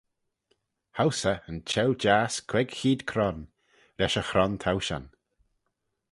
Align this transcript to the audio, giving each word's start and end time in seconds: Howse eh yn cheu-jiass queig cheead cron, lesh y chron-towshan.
Howse 0.97 1.27
eh 1.33 1.39
yn 1.49 1.59
cheu-jiass 1.69 2.35
queig 2.49 2.69
cheead 2.79 3.01
cron, 3.11 3.39
lesh 3.99 4.19
y 4.21 4.23
chron-towshan. 4.29 5.05